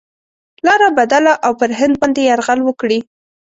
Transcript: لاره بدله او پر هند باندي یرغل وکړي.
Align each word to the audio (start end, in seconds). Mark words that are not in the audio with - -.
لاره 0.65 0.89
بدله 0.99 1.33
او 1.45 1.51
پر 1.59 1.71
هند 1.79 1.95
باندي 2.01 2.21
یرغل 2.29 2.59
وکړي. 2.63 2.99